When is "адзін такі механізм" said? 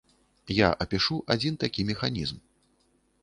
1.35-2.43